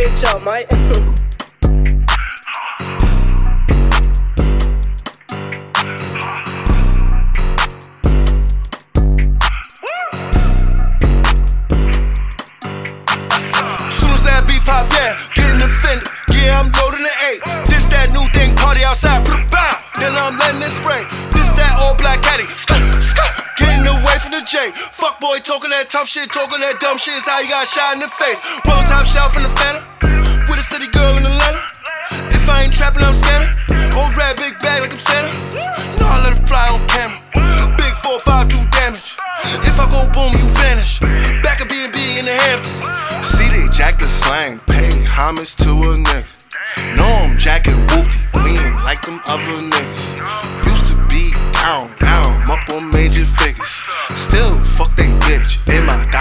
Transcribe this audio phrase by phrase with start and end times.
[0.00, 0.66] bitch up, mate.
[14.92, 16.08] Yeah, getting offended.
[16.32, 17.42] Yeah, I'm loading the eight.
[17.66, 19.26] This that new thing, party outside.
[19.98, 20.99] Then I'm letting it spray.
[25.50, 27.18] Talking that tough shit, talking that dumb shit.
[27.18, 28.38] Is how you got shot in the face.
[28.70, 29.82] Roll top shelf in the phantom.
[30.46, 31.58] With a city girl in Atlanta.
[32.30, 33.50] If I ain't trapping, I'm scamming.
[33.98, 35.34] Old red big bag like I'm Santa.
[35.98, 37.18] No, I let it fly on camera.
[37.74, 39.18] Big 4-5 do damage.
[39.66, 41.02] If I go boom, you vanish.
[41.42, 42.78] Back at B&B in the Hamptons.
[43.26, 46.30] See they jack the slang, pay homage to a nigga.
[46.94, 50.29] Know I'm jacking whoopty, we ain't like them other niggas.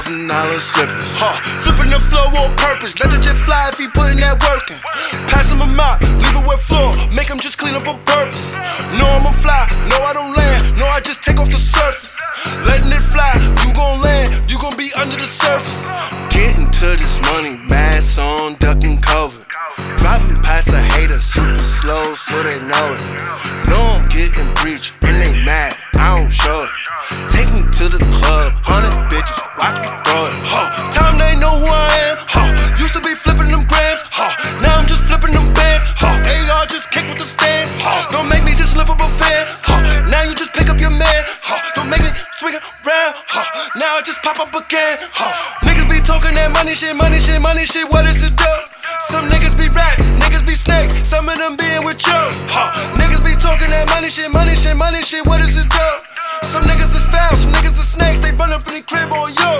[0.00, 1.12] Thousand dollar slippers.
[1.20, 4.64] Huh, flipping the flow on purpose, let the jet fly if he putting that work
[4.72, 4.80] in.
[5.28, 8.48] Pass him a mop, leave it wet floor, make him just clean up on purpose.
[8.96, 12.16] No, I'ma fly, no, I don't land, no, I just take off the surface.
[12.64, 15.76] Letting it fly, you gon' land, you gon' be under the surface.
[16.32, 19.36] Getting to this money, mask on, ducking cover.
[20.00, 23.04] Driving past a hater, super slow, so they know it.
[23.68, 26.79] Know I'm getting breached, and they mad, I don't show it.
[44.48, 44.96] Again.
[45.12, 45.28] Huh,
[45.68, 47.84] niggas be talking that money shit, money shit, money shit.
[47.92, 48.52] What is it do?
[49.12, 50.88] Some niggas be rat, niggas be snake.
[51.04, 52.20] Some of them being with you.
[52.48, 55.26] Huh, niggas be talking that money shit, money shit, money shit.
[55.28, 55.88] What is it do?
[56.40, 58.20] Some niggas is foul, some niggas is snakes.
[58.24, 59.54] They run up in the crib on you.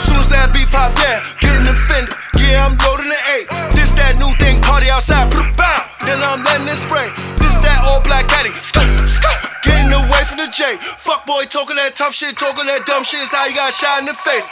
[0.00, 2.16] Soon as that beef pop, yeah, getting offended.
[2.40, 3.46] Yeah, I'm loading the eight.
[3.76, 5.80] This that new thing, party outside, bow.
[6.08, 7.12] Then I'm letting it spray.
[7.36, 9.38] This that all black caddy, skirt, skirt.
[9.66, 10.80] Getting away from the J.
[11.26, 13.20] Boy, talking that tough shit, talking that dumb shit.
[13.20, 14.46] Is how you got shot in the face.